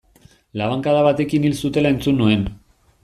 [0.61, 2.49] Labankada batekin hil zutela entzun nuen.